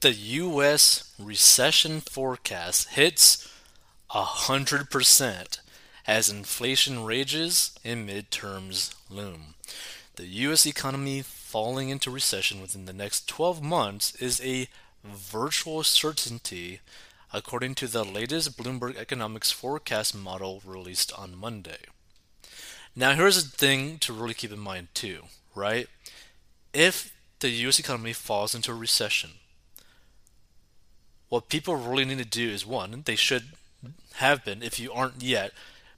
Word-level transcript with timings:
the 0.00 0.12
U.S. 0.12 1.12
recession 1.18 2.00
forecast 2.00 2.90
hits 2.90 3.48
100% 4.10 5.58
as 6.06 6.30
inflation 6.30 7.04
rages 7.04 7.78
and 7.84 8.08
midterms 8.08 8.94
loom. 9.10 9.54
The 10.16 10.26
U.S. 10.26 10.66
economy 10.66 11.22
falling 11.22 11.88
into 11.88 12.10
recession 12.10 12.60
within 12.60 12.84
the 12.84 12.92
next 12.92 13.28
12 13.28 13.62
months 13.62 14.14
is 14.16 14.40
a 14.40 14.68
virtual 15.04 15.82
certainty, 15.82 16.80
according 17.32 17.74
to 17.76 17.86
the 17.86 18.04
latest 18.04 18.56
Bloomberg 18.56 18.96
economics 18.96 19.50
forecast 19.50 20.14
model 20.14 20.62
released 20.64 21.12
on 21.12 21.36
Monday. 21.36 21.78
Now, 22.94 23.14
here's 23.14 23.36
a 23.36 23.46
thing 23.46 23.98
to 23.98 24.12
really 24.12 24.34
keep 24.34 24.52
in 24.52 24.58
mind, 24.58 24.88
too, 24.94 25.22
right? 25.54 25.88
If 26.72 27.12
the 27.40 27.50
US 27.50 27.78
economy 27.78 28.12
falls 28.12 28.54
into 28.54 28.72
a 28.72 28.74
recession, 28.74 29.30
what 31.28 31.48
people 31.48 31.76
really 31.76 32.04
need 32.04 32.18
to 32.18 32.24
do 32.24 32.48
is 32.48 32.66
one, 32.66 33.02
they 33.04 33.16
should 33.16 33.44
have 34.14 34.44
been, 34.44 34.62
if 34.62 34.80
you 34.80 34.92
aren't 34.92 35.22
yet, 35.22 35.52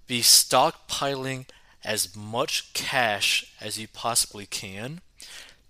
be 0.07 0.21
stockpiling 0.21 1.47
as 1.85 2.15
much 2.17 2.73
cash 2.75 3.53
as 3.61 3.79
you 3.79 3.89
possibly 3.89 4.45
can 4.45 5.01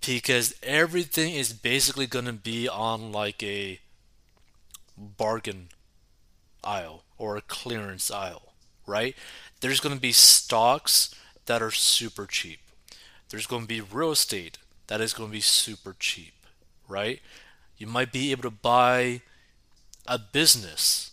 because 0.05 0.55
everything 0.63 1.35
is 1.35 1.53
basically 1.53 2.07
going 2.07 2.25
to 2.25 2.33
be 2.33 2.69
on 2.69 3.13
like 3.13 3.43
a 3.43 3.79
bargain 4.97 5.69
aisle 6.65 7.03
or 7.19 7.37
a 7.37 7.43
clearance 7.43 8.11
aisle, 8.11 8.53
right? 8.87 9.15
There's 9.61 9.81
going 9.81 9.95
to 9.95 10.01
be 10.01 10.13
stocks 10.13 11.15
that 11.47 11.63
are 11.63 11.71
super 11.71 12.27
cheap. 12.27 12.61
There's 13.29 13.47
going 13.47 13.63
to 13.63 13.69
be 13.69 13.81
real 13.81 14.11
estate 14.11 14.59
that 14.87 15.01
is 15.01 15.13
going 15.13 15.29
to 15.29 15.33
be 15.35 15.41
super 15.41 15.95
cheap, 15.99 16.35
right? 16.89 17.21
You 17.77 17.87
might 17.87 18.13
be 18.13 18.31
able 18.33 18.43
to 18.43 18.51
buy 18.51 19.23
a 20.07 20.19
business 20.19 21.13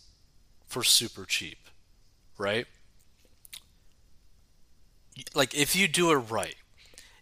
for 0.65 0.83
super 0.83 1.25
cheap, 1.25 1.69
right? 2.37 2.65
Like 5.33 5.55
if 5.55 5.75
you 5.75 5.87
do 5.87 6.11
it 6.11 6.15
right, 6.15 6.55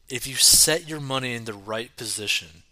if 0.10 0.28
you 0.28 0.36
set 0.36 0.88
your 0.88 1.00
money 1.00 1.34
in 1.34 1.46
the 1.46 1.54
right 1.54 1.96
position, 1.96 2.64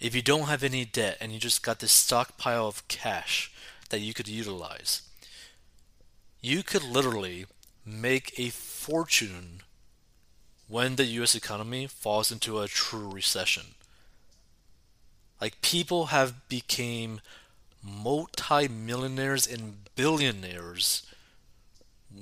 if 0.00 0.14
you 0.14 0.22
don't 0.22 0.48
have 0.48 0.62
any 0.62 0.84
debt 0.84 1.16
and 1.20 1.32
you 1.32 1.38
just 1.38 1.62
got 1.62 1.78
this 1.78 1.92
stockpile 1.92 2.66
of 2.66 2.86
cash 2.88 3.52
that 3.90 4.00
you 4.00 4.12
could 4.12 4.28
utilize, 4.28 5.02
you 6.40 6.62
could 6.62 6.82
literally 6.82 7.46
make 7.86 8.38
a 8.38 8.50
fortune 8.50 9.62
when 10.66 10.96
the 10.96 11.04
US 11.04 11.34
economy 11.34 11.86
falls 11.86 12.32
into 12.32 12.60
a 12.60 12.68
true 12.68 13.08
recession. 13.08 13.74
Like 15.40 15.60
people 15.60 16.06
have 16.06 16.48
became 16.48 17.20
multi-millionaires 17.82 19.46
and 19.46 19.84
billionaires 19.94 21.06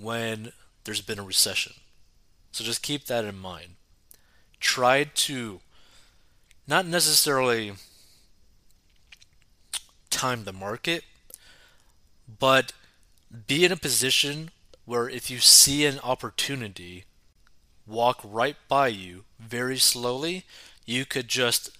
when 0.00 0.52
there's 0.84 1.00
been 1.00 1.19
a 1.19 1.25
recession. 1.25 1.75
So 2.52 2.64
just 2.64 2.83
keep 2.83 3.06
that 3.06 3.25
in 3.25 3.39
mind. 3.39 3.77
Try 4.58 5.05
to 5.05 5.61
not 6.67 6.86
necessarily 6.86 7.72
time 10.11 10.44
the 10.44 10.52
market, 10.52 11.05
but 12.39 12.72
be 13.47 13.64
in 13.64 13.72
a 13.72 13.77
position 13.77 14.50
where 14.84 15.08
if 15.08 15.30
you 15.30 15.39
see 15.39 15.86
an 15.86 15.98
opportunity 16.00 17.05
walk 17.86 18.20
right 18.24 18.56
by 18.69 18.89
you 18.89 19.24
very 19.39 19.78
slowly, 19.78 20.45
you 20.84 21.05
could 21.05 21.28
just 21.28 21.70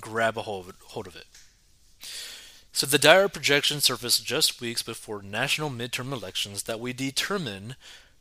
grab 0.00 0.36
a 0.38 0.42
hold 0.42 1.06
of 1.06 1.16
it. 1.16 1.26
So 2.72 2.86
the 2.86 2.98
dire 2.98 3.28
projection 3.28 3.80
surfaced 3.80 4.24
just 4.24 4.60
weeks 4.60 4.82
before 4.82 5.22
national 5.22 5.70
midterm 5.70 6.12
elections 6.12 6.62
that 6.64 6.80
we 6.80 6.92
determine 6.92 7.74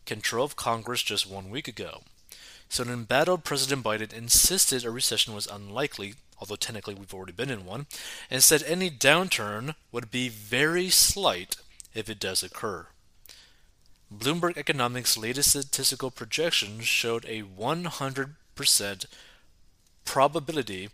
control 0.05 0.43
of 0.43 0.55
Congress 0.55 1.03
just 1.03 1.29
one 1.29 1.49
week 1.49 1.67
ago. 1.67 2.01
So 2.67 2.83
an 2.83 2.89
embattled 2.89 3.43
President 3.43 3.83
Biden 3.83 4.11
insisted 4.11 4.83
a 4.83 4.91
recession 4.91 5.33
was 5.33 5.47
unlikely, 5.47 6.15
although 6.39 6.55
technically 6.55 6.95
we've 6.95 7.13
already 7.13 7.31
been 7.31 7.49
in 7.49 7.65
one, 7.65 7.85
and 8.29 8.43
said 8.43 8.63
any 8.63 8.89
downturn 8.89 9.75
would 9.91 10.11
be 10.11 10.29
very 10.29 10.89
slight 10.89 11.57
if 11.93 12.09
it 12.09 12.19
does 12.19 12.43
occur. 12.43 12.87
Bloomberg 14.13 14.57
Economics' 14.57 15.17
latest 15.17 15.51
statistical 15.51 16.09
projections 16.09 16.87
showed 16.87 17.25
a 17.25 17.43
100% 17.43 19.05
probability 20.05 20.89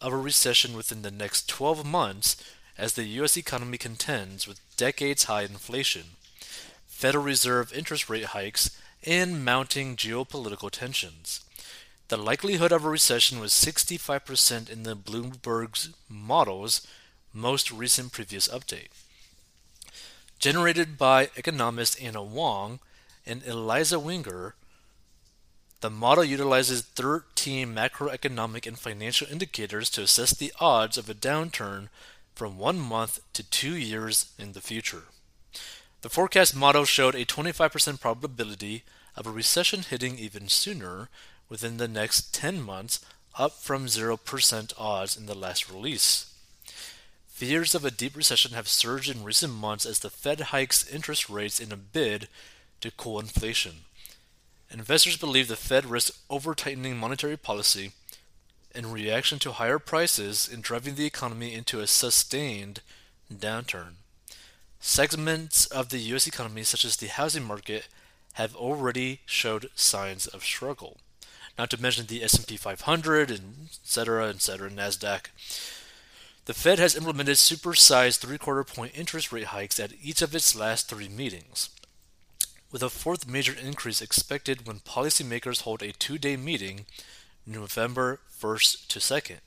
of 0.00 0.12
a 0.12 0.16
recession 0.16 0.76
within 0.76 1.00
the 1.00 1.10
next 1.10 1.48
12 1.48 1.86
months 1.86 2.36
as 2.78 2.94
the 2.94 3.04
U.S. 3.04 3.36
economy 3.36 3.76
contends 3.76 4.46
with 4.46 4.60
decades 4.76 5.24
high 5.24 5.42
inflation, 5.42 6.04
Federal 6.86 7.24
Reserve 7.24 7.72
interest 7.72 8.08
rate 8.08 8.26
hikes, 8.26 8.80
and 9.04 9.44
mounting 9.44 9.96
geopolitical 9.96 10.70
tensions. 10.70 11.40
The 12.08 12.16
likelihood 12.16 12.72
of 12.72 12.84
a 12.84 12.88
recession 12.88 13.38
was 13.40 13.52
65% 13.52 14.70
in 14.70 14.84
the 14.84 14.96
Bloomberg's 14.96 15.90
model's 16.08 16.86
most 17.34 17.70
recent 17.70 18.12
previous 18.12 18.48
update. 18.48 18.88
Generated 20.38 20.96
by 20.96 21.30
economist 21.36 22.00
Anna 22.00 22.22
Wong 22.22 22.78
and 23.26 23.42
Eliza 23.44 23.98
Winger, 23.98 24.54
the 25.80 25.90
model 25.90 26.24
utilizes 26.24 26.82
13 26.82 27.72
macroeconomic 27.74 28.66
and 28.66 28.78
financial 28.78 29.28
indicators 29.30 29.90
to 29.90 30.02
assess 30.02 30.32
the 30.32 30.52
odds 30.58 30.96
of 30.96 31.10
a 31.10 31.14
downturn 31.14 31.88
from 32.38 32.56
one 32.56 32.78
month 32.78 33.18
to 33.32 33.42
two 33.42 33.74
years 33.74 34.32
in 34.38 34.52
the 34.52 34.60
future. 34.60 35.02
The 36.02 36.08
forecast 36.08 36.54
model 36.54 36.84
showed 36.84 37.16
a 37.16 37.24
25% 37.24 38.00
probability 38.00 38.84
of 39.16 39.26
a 39.26 39.32
recession 39.32 39.80
hitting 39.82 40.16
even 40.20 40.46
sooner 40.46 41.08
within 41.48 41.78
the 41.78 41.88
next 41.88 42.32
10 42.32 42.62
months, 42.62 43.04
up 43.36 43.54
from 43.54 43.86
0% 43.86 44.72
odds 44.78 45.16
in 45.16 45.26
the 45.26 45.34
last 45.34 45.68
release. 45.68 46.32
Fears 47.26 47.74
of 47.74 47.84
a 47.84 47.90
deep 47.90 48.16
recession 48.16 48.52
have 48.52 48.68
surged 48.68 49.10
in 49.10 49.24
recent 49.24 49.52
months 49.52 49.84
as 49.84 49.98
the 49.98 50.10
Fed 50.10 50.40
hikes 50.52 50.88
interest 50.88 51.28
rates 51.28 51.58
in 51.58 51.72
a 51.72 51.76
bid 51.76 52.28
to 52.80 52.92
cool 52.92 53.18
inflation. 53.18 53.78
Investors 54.70 55.16
believe 55.16 55.48
the 55.48 55.56
Fed 55.56 55.86
risks 55.86 56.16
over 56.30 56.54
tightening 56.54 56.96
monetary 56.96 57.36
policy 57.36 57.94
in 58.78 58.92
reaction 58.92 59.40
to 59.40 59.50
higher 59.50 59.80
prices 59.80 60.48
and 60.50 60.62
driving 60.62 60.94
the 60.94 61.04
economy 61.04 61.52
into 61.52 61.80
a 61.80 61.86
sustained 61.88 62.80
downturn. 63.34 63.94
Segments 64.78 65.66
of 65.66 65.88
the 65.88 65.98
US 66.14 66.28
economy 66.28 66.62
such 66.62 66.84
as 66.84 66.96
the 66.96 67.08
housing 67.08 67.42
market 67.42 67.88
have 68.34 68.54
already 68.54 69.18
showed 69.26 69.68
signs 69.74 70.28
of 70.28 70.44
struggle. 70.44 70.98
Not 71.58 71.70
to 71.70 71.82
mention 71.82 72.06
the 72.06 72.22
S&P 72.22 72.56
500 72.56 73.32
and 73.32 73.68
etc. 73.82 74.28
etc. 74.28 74.70
Nasdaq. 74.70 75.26
The 76.44 76.54
Fed 76.54 76.78
has 76.78 76.94
implemented 76.94 77.34
supersized 77.34 78.18
three-quarter 78.18 78.62
point 78.62 78.92
interest 78.96 79.32
rate 79.32 79.46
hikes 79.46 79.80
at 79.80 79.92
each 80.00 80.22
of 80.22 80.36
its 80.36 80.54
last 80.54 80.88
3 80.88 81.08
meetings. 81.08 81.68
With 82.70 82.84
a 82.84 82.88
fourth 82.88 83.26
major 83.26 83.54
increase 83.60 84.00
expected 84.00 84.68
when 84.68 84.78
policymakers 84.80 85.62
hold 85.62 85.82
a 85.82 85.90
two-day 85.90 86.36
meeting 86.36 86.86
November 87.48 88.20
1st 88.40 88.86
to 88.88 88.98
2nd. 88.98 89.38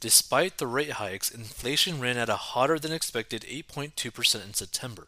Despite 0.00 0.58
the 0.58 0.66
rate 0.66 0.92
hikes, 0.92 1.30
inflation 1.30 2.00
ran 2.00 2.16
at 2.16 2.28
a 2.28 2.36
hotter 2.36 2.78
than 2.78 2.92
expected 2.92 3.42
8.2% 3.42 4.44
in 4.44 4.54
September. 4.54 5.06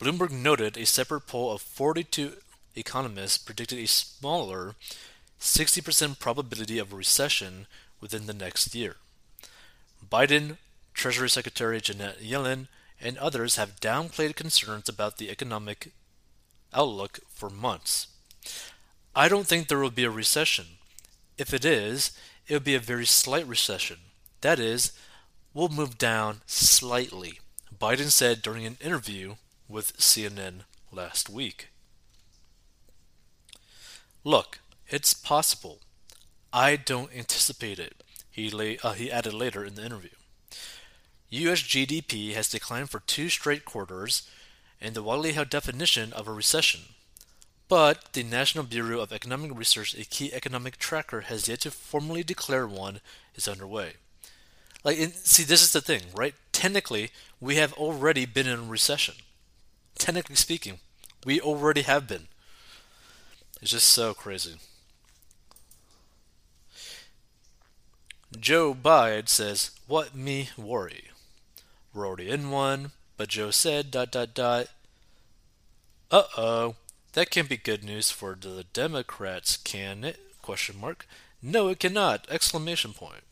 Bloomberg 0.00 0.30
noted 0.30 0.76
a 0.76 0.86
separate 0.86 1.26
poll 1.26 1.52
of 1.52 1.62
42 1.62 2.34
economists 2.76 3.38
predicted 3.38 3.78
a 3.78 3.86
smaller 3.86 4.74
60% 5.40 6.18
probability 6.18 6.78
of 6.78 6.92
a 6.92 6.96
recession 6.96 7.66
within 8.00 8.26
the 8.26 8.34
next 8.34 8.74
year. 8.74 8.96
Biden, 10.10 10.58
Treasury 10.94 11.30
Secretary 11.30 11.80
Janet 11.80 12.20
Yellen, 12.22 12.68
and 13.00 13.18
others 13.18 13.56
have 13.56 13.80
downplayed 13.80 14.36
concerns 14.36 14.88
about 14.88 15.18
the 15.18 15.30
economic 15.30 15.92
outlook 16.72 17.20
for 17.28 17.50
months. 17.50 18.08
I 19.16 19.28
don't 19.28 19.46
think 19.46 19.68
there 19.68 19.78
will 19.78 19.90
be 19.90 20.04
a 20.04 20.10
recession. 20.10 20.66
If 21.38 21.54
it 21.54 21.64
is, 21.64 22.10
it 22.48 22.52
will 22.52 22.60
be 22.60 22.74
a 22.74 22.80
very 22.80 23.06
slight 23.06 23.46
recession. 23.46 23.98
That 24.40 24.58
is, 24.58 24.92
we'll 25.52 25.68
move 25.68 25.98
down 25.98 26.40
slightly, 26.46 27.38
Biden 27.76 28.10
said 28.10 28.42
during 28.42 28.66
an 28.66 28.76
interview 28.80 29.36
with 29.68 29.96
CNN 29.98 30.62
last 30.90 31.30
week. 31.30 31.68
Look, 34.24 34.58
it's 34.88 35.14
possible. 35.14 35.80
I 36.52 36.76
don't 36.76 37.14
anticipate 37.14 37.78
it, 37.78 38.02
he, 38.30 38.50
lay, 38.50 38.78
uh, 38.82 38.92
he 38.92 39.12
added 39.12 39.32
later 39.32 39.64
in 39.64 39.76
the 39.76 39.84
interview. 39.84 40.10
U.S. 41.30 41.60
GDP 41.60 42.34
has 42.34 42.48
declined 42.48 42.90
for 42.90 43.00
two 43.00 43.28
straight 43.28 43.64
quarters, 43.64 44.28
and 44.80 44.94
the 44.94 45.02
widely 45.02 45.32
held 45.32 45.50
definition 45.50 46.12
of 46.12 46.26
a 46.26 46.32
recession 46.32 46.93
but 47.74 48.12
the 48.12 48.22
National 48.22 48.62
Bureau 48.62 49.00
of 49.00 49.12
Economic 49.12 49.50
Research, 49.52 49.98
a 49.98 50.04
key 50.04 50.32
economic 50.32 50.76
tracker, 50.76 51.22
has 51.22 51.48
yet 51.48 51.58
to 51.62 51.72
formally 51.72 52.22
declare 52.22 52.68
one 52.68 53.00
is 53.34 53.48
underway. 53.48 53.94
Like, 54.84 55.00
and 55.00 55.12
see, 55.12 55.42
this 55.42 55.60
is 55.60 55.72
the 55.72 55.80
thing, 55.80 56.02
right? 56.14 56.36
Technically, 56.52 57.10
we 57.40 57.56
have 57.56 57.72
already 57.72 58.26
been 58.26 58.46
in 58.46 58.68
recession. 58.68 59.16
Technically 59.98 60.36
speaking, 60.36 60.78
we 61.26 61.40
already 61.40 61.82
have 61.82 62.06
been. 62.06 62.28
It's 63.60 63.72
just 63.72 63.88
so 63.88 64.14
crazy. 64.14 64.54
Joe 68.38 68.72
Biden 68.72 69.28
says, 69.28 69.72
What 69.88 70.14
me 70.14 70.50
worry? 70.56 71.06
We're 71.92 72.06
already 72.06 72.30
in 72.30 72.52
one, 72.52 72.92
but 73.16 73.30
Joe 73.30 73.50
said, 73.50 73.90
dot 73.90 74.12
dot 74.12 74.32
dot. 74.32 74.68
Uh 76.12 76.22
oh. 76.36 76.76
That 77.14 77.30
can 77.30 77.46
be 77.46 77.56
good 77.56 77.84
news 77.84 78.10
for 78.10 78.36
the 78.38 78.64
Democrats, 78.72 79.56
can 79.56 80.02
it? 80.02 80.18
Question 80.42 80.80
mark. 80.80 81.06
No, 81.40 81.68
it 81.68 81.78
cannot! 81.78 82.26
Exclamation 82.28 82.92
point. 82.92 83.22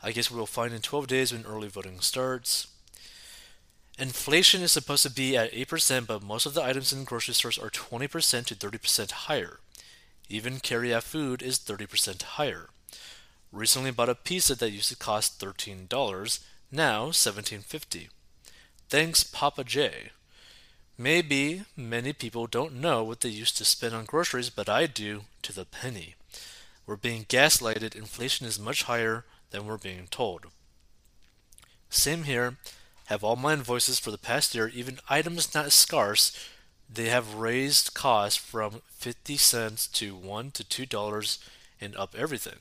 I 0.00 0.12
guess 0.12 0.30
we 0.30 0.38
will 0.38 0.46
find 0.46 0.72
in 0.72 0.82
12 0.82 1.08
days 1.08 1.32
when 1.32 1.44
early 1.44 1.66
voting 1.66 1.98
starts. 1.98 2.68
Inflation 3.98 4.62
is 4.62 4.70
supposed 4.70 5.02
to 5.02 5.10
be 5.10 5.36
at 5.36 5.52
8%, 5.52 6.06
but 6.06 6.22
most 6.22 6.46
of 6.46 6.54
the 6.54 6.62
items 6.62 6.92
in 6.92 7.02
grocery 7.02 7.34
stores 7.34 7.58
are 7.58 7.70
20% 7.70 8.46
to 8.46 8.54
30% 8.54 9.10
higher. 9.10 9.58
Even 10.28 10.60
carry-out 10.60 11.02
food 11.02 11.42
is 11.42 11.58
30% 11.58 12.22
higher. 12.22 12.68
Recently 13.50 13.90
bought 13.90 14.08
a 14.08 14.14
pizza 14.14 14.54
that 14.54 14.70
used 14.70 14.90
to 14.90 14.96
cost 14.96 15.40
$13, 15.40 15.88
now 16.70 17.06
$17.50. 17.06 18.08
Thanks, 18.88 19.24
Papa 19.24 19.64
J. 19.64 20.10
Maybe 20.96 21.64
many 21.76 22.12
people 22.12 22.46
don't 22.46 22.80
know 22.80 23.02
what 23.02 23.20
they 23.20 23.28
used 23.28 23.56
to 23.58 23.64
spend 23.64 23.94
on 23.94 24.04
groceries, 24.04 24.48
but 24.48 24.68
I 24.68 24.86
do 24.86 25.22
to 25.42 25.52
the 25.52 25.64
penny. 25.64 26.14
We're 26.86 26.96
being 26.96 27.24
gaslighted. 27.24 27.96
Inflation 27.96 28.46
is 28.46 28.60
much 28.60 28.84
higher 28.84 29.24
than 29.50 29.66
we're 29.66 29.76
being 29.76 30.06
told. 30.08 30.46
Same 31.90 32.24
here. 32.24 32.58
Have 33.06 33.24
all 33.24 33.36
my 33.36 33.54
invoices 33.54 33.98
for 33.98 34.10
the 34.10 34.18
past 34.18 34.54
year, 34.54 34.68
even 34.68 34.98
items 35.08 35.54
not 35.54 35.72
scarce, 35.72 36.32
they 36.88 37.08
have 37.08 37.34
raised 37.34 37.94
costs 37.94 38.36
from 38.36 38.82
50 38.90 39.36
cents 39.36 39.86
to 39.88 40.14
1 40.14 40.52
to 40.52 40.64
2 40.64 40.86
dollars 40.86 41.38
and 41.80 41.96
up 41.96 42.14
everything. 42.16 42.58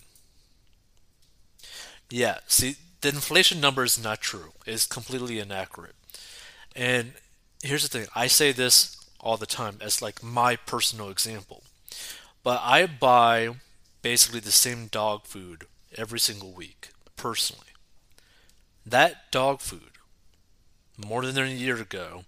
Yeah, 2.09 2.39
see, 2.47 2.77
the 3.01 3.09
inflation 3.09 3.59
number 3.59 3.83
is 3.83 4.01
not 4.01 4.21
true. 4.21 4.53
It's 4.65 4.85
completely 4.85 5.39
inaccurate. 5.39 5.95
And 6.75 7.13
here's 7.63 7.87
the 7.87 7.99
thing 7.99 8.07
I 8.15 8.27
say 8.27 8.51
this 8.51 8.97
all 9.19 9.37
the 9.37 9.45
time 9.45 9.77
as 9.81 10.01
like 10.01 10.21
my 10.21 10.55
personal 10.55 11.09
example. 11.09 11.63
But 12.43 12.61
I 12.63 12.85
buy 12.85 13.55
basically 14.01 14.39
the 14.39 14.51
same 14.51 14.87
dog 14.87 15.25
food 15.25 15.65
every 15.95 16.19
single 16.19 16.51
week, 16.51 16.89
personally. 17.15 17.63
That 18.85 19.31
dog 19.31 19.61
food, 19.61 19.91
more 20.95 21.25
than 21.25 21.43
a 21.43 21.47
year 21.47 21.77
ago, 21.77 22.25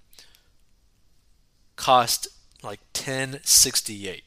cost 1.75 2.27
like 2.63 2.79
1068. 2.93 4.23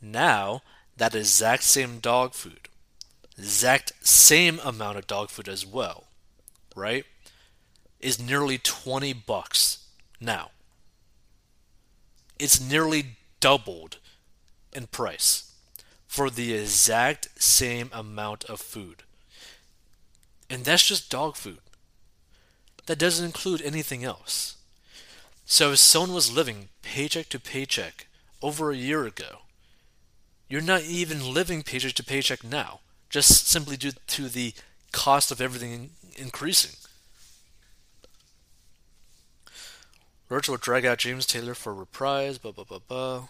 Now, 0.00 0.62
that 0.96 1.14
exact 1.14 1.64
same 1.64 1.98
dog 1.98 2.34
food, 2.34 2.68
exact 3.36 3.92
same 4.06 4.60
amount 4.64 4.98
of 4.98 5.06
dog 5.06 5.30
food 5.30 5.48
as 5.48 5.66
well, 5.66 6.04
right? 6.76 7.04
Is 8.00 8.20
nearly 8.20 8.58
20 8.58 9.12
bucks 9.12 9.86
now. 10.20 10.50
It's 12.38 12.60
nearly 12.60 13.16
doubled 13.40 13.98
in 14.72 14.86
price 14.86 15.52
for 16.06 16.30
the 16.30 16.54
exact 16.54 17.28
same 17.40 17.90
amount 17.92 18.44
of 18.44 18.60
food. 18.60 19.04
And 20.48 20.64
that's 20.64 20.86
just 20.86 21.10
dog 21.10 21.36
food. 21.36 21.58
That 22.86 22.98
doesn't 22.98 23.24
include 23.24 23.62
anything 23.62 24.02
else. 24.02 24.56
So 25.44 25.72
if 25.72 25.78
someone 25.78 26.14
was 26.14 26.32
living 26.32 26.68
paycheck 26.82 27.28
to 27.28 27.38
paycheck 27.38 28.06
over 28.42 28.70
a 28.70 28.76
year 28.76 29.06
ago, 29.06 29.42
you're 30.48 30.60
not 30.60 30.82
even 30.82 31.32
living 31.32 31.62
paycheck 31.62 31.92
to 31.94 32.04
paycheck 32.04 32.42
now, 32.42 32.80
just 33.08 33.46
simply 33.46 33.76
due 33.76 33.92
to 34.08 34.28
the 34.28 34.54
cost 34.92 35.30
of 35.30 35.40
everything 35.40 35.90
increasing. 36.16 36.72
Roach 40.30 40.48
will 40.48 40.56
drag 40.56 40.86
out 40.86 40.98
James 40.98 41.26
Taylor 41.26 41.54
for 41.54 41.74
reprise. 41.74 42.38
Blah 42.38 42.52
blah 42.52 42.64
blah 42.64 42.78
blah. 42.78 43.28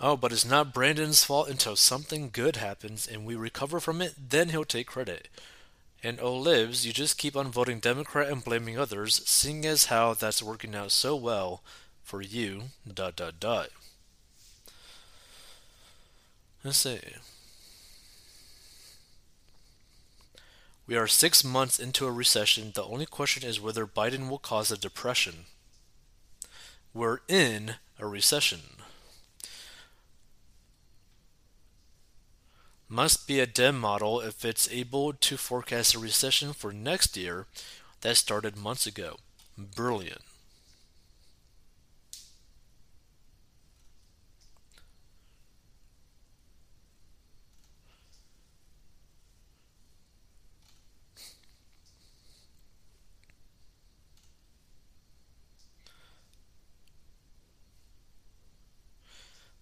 Oh, 0.00 0.16
but 0.16 0.32
it's 0.32 0.46
not 0.46 0.72
Brandon's 0.72 1.24
fault 1.24 1.48
until 1.48 1.76
something 1.76 2.30
good 2.32 2.56
happens 2.56 3.06
and 3.06 3.26
we 3.26 3.34
recover 3.34 3.80
from 3.80 4.00
it, 4.00 4.14
then 4.30 4.50
he'll 4.50 4.64
take 4.64 4.86
credit. 4.86 5.28
And 6.04 6.20
oh, 6.20 6.34
Olives, 6.34 6.86
you 6.86 6.92
just 6.92 7.18
keep 7.18 7.36
on 7.36 7.50
voting 7.50 7.80
Democrat 7.80 8.30
and 8.30 8.44
blaming 8.44 8.78
others, 8.78 9.20
seeing 9.26 9.66
as 9.66 9.86
how 9.86 10.14
that's 10.14 10.42
working 10.42 10.76
out 10.76 10.92
so 10.92 11.16
well 11.16 11.62
for 12.04 12.22
you. 12.22 12.62
Dot 12.86 13.16
dot 13.16 13.40
dot. 13.40 13.70
Let's 16.62 16.78
see. 16.78 17.00
We 20.88 20.96
are 20.96 21.06
six 21.06 21.44
months 21.44 21.78
into 21.78 22.06
a 22.06 22.10
recession. 22.10 22.72
The 22.74 22.82
only 22.82 23.04
question 23.04 23.46
is 23.46 23.60
whether 23.60 23.86
Biden 23.86 24.30
will 24.30 24.38
cause 24.38 24.72
a 24.72 24.78
depression. 24.78 25.44
We're 26.94 27.18
in 27.28 27.74
a 27.98 28.06
recession. 28.06 28.60
Must 32.88 33.28
be 33.28 33.38
a 33.38 33.46
Dem 33.46 33.78
model 33.78 34.22
if 34.22 34.46
it's 34.46 34.72
able 34.72 35.12
to 35.12 35.36
forecast 35.36 35.94
a 35.94 35.98
recession 35.98 36.54
for 36.54 36.72
next 36.72 37.18
year 37.18 37.44
that 38.00 38.16
started 38.16 38.56
months 38.56 38.86
ago. 38.86 39.18
Brilliant. 39.58 40.22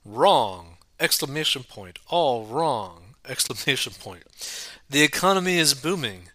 Wrong! 0.07 0.77
Exclamation 1.01 1.65
point. 1.65 1.99
All 2.07 2.47
wrong! 2.47 3.17
Exclamation 3.29 3.93
point. 3.99 4.23
The 4.89 5.03
economy 5.03 5.59
is 5.59 5.75
booming. 5.75 6.29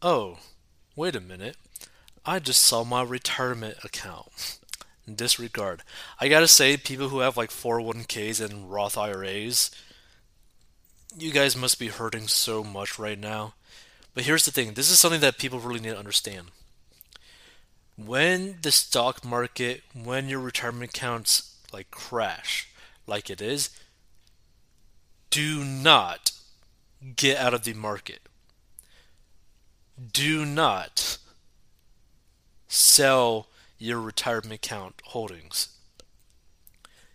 Oh, 0.00 0.38
wait 0.96 1.14
a 1.14 1.20
minute. 1.20 1.56
I 2.24 2.38
just 2.38 2.62
saw 2.62 2.82
my 2.82 3.02
retirement 3.02 3.76
account. 3.84 4.58
Disregard. 5.14 5.82
I 6.18 6.28
gotta 6.28 6.48
say, 6.48 6.78
people 6.78 7.10
who 7.10 7.18
have 7.18 7.36
like 7.36 7.50
401ks 7.50 8.42
and 8.42 8.70
Roth 8.70 8.96
IRAs, 8.96 9.70
you 11.18 11.30
guys 11.30 11.54
must 11.54 11.78
be 11.78 11.88
hurting 11.88 12.26
so 12.28 12.64
much 12.64 12.98
right 12.98 13.18
now. 13.18 13.52
But 14.14 14.24
here's 14.24 14.46
the 14.46 14.50
thing 14.50 14.72
this 14.72 14.90
is 14.90 14.98
something 14.98 15.20
that 15.20 15.36
people 15.36 15.58
really 15.60 15.80
need 15.80 15.90
to 15.90 15.98
understand. 15.98 16.48
When 17.96 18.60
the 18.62 18.72
stock 18.72 19.26
market, 19.26 19.82
when 19.92 20.30
your 20.30 20.40
retirement 20.40 20.96
accounts 20.96 21.54
like 21.70 21.90
crash, 21.90 22.70
like 23.06 23.30
it 23.30 23.40
is, 23.40 23.70
do 25.30 25.64
not 25.64 26.32
get 27.16 27.38
out 27.38 27.54
of 27.54 27.64
the 27.64 27.74
market. 27.74 28.20
Do 30.12 30.44
not 30.44 31.18
sell 32.68 33.48
your 33.78 34.00
retirement 34.00 34.52
account 34.52 35.00
holdings. 35.06 35.68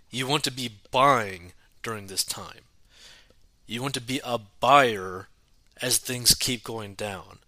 You 0.09 0.27
want 0.27 0.43
to 0.45 0.51
be 0.51 0.79
buying 0.91 1.53
during 1.83 2.07
this 2.07 2.23
time. 2.23 2.61
You 3.65 3.81
want 3.81 3.93
to 3.95 4.01
be 4.01 4.19
a 4.23 4.37
buyer 4.37 5.27
as 5.81 5.97
things 5.97 6.33
keep 6.33 6.63
going 6.63 6.93
down 6.93 7.39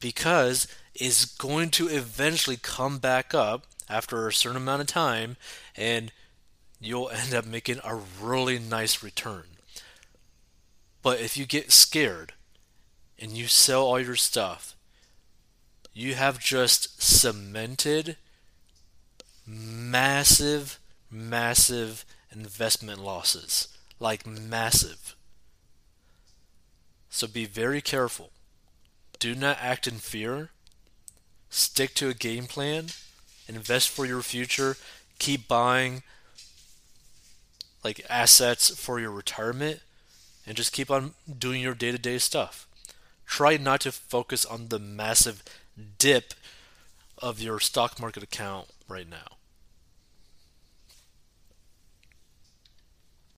because 0.00 0.66
it's 0.94 1.24
going 1.24 1.70
to 1.70 1.88
eventually 1.88 2.56
come 2.60 2.98
back 2.98 3.34
up 3.34 3.66
after 3.88 4.26
a 4.26 4.32
certain 4.32 4.56
amount 4.56 4.82
of 4.82 4.86
time 4.86 5.36
and 5.76 6.12
you'll 6.80 7.10
end 7.10 7.34
up 7.34 7.46
making 7.46 7.80
a 7.84 7.96
really 8.20 8.58
nice 8.58 9.02
return. 9.02 9.44
But 11.02 11.20
if 11.20 11.36
you 11.36 11.46
get 11.46 11.72
scared 11.72 12.34
and 13.18 13.32
you 13.32 13.46
sell 13.46 13.82
all 13.82 14.00
your 14.00 14.16
stuff, 14.16 14.76
you 15.92 16.14
have 16.14 16.38
just 16.38 17.02
cemented 17.02 18.16
massive, 19.46 20.78
massive 21.10 22.04
investment 22.32 23.02
losses. 23.02 23.68
Like 24.00 24.26
massive. 24.26 25.16
So 27.10 27.26
be 27.26 27.46
very 27.46 27.80
careful. 27.80 28.30
Do 29.18 29.34
not 29.34 29.58
act 29.60 29.88
in 29.88 29.94
fear. 29.94 30.50
Stick 31.50 31.94
to 31.94 32.08
a 32.08 32.14
game 32.14 32.44
plan. 32.44 32.86
Invest 33.48 33.88
for 33.88 34.06
your 34.06 34.22
future 34.22 34.76
keep 35.18 35.48
buying 35.48 36.02
like 37.88 38.04
assets 38.10 38.68
for 38.78 39.00
your 39.00 39.10
retirement 39.10 39.80
and 40.46 40.58
just 40.58 40.74
keep 40.74 40.90
on 40.90 41.14
doing 41.38 41.62
your 41.62 41.72
day-to-day 41.72 42.18
stuff. 42.18 42.66
Try 43.24 43.56
not 43.56 43.80
to 43.80 43.92
focus 43.92 44.44
on 44.44 44.68
the 44.68 44.78
massive 44.78 45.42
dip 45.98 46.34
of 47.16 47.40
your 47.40 47.58
stock 47.58 47.98
market 47.98 48.22
account 48.22 48.66
right 48.88 49.08
now. 49.08 49.37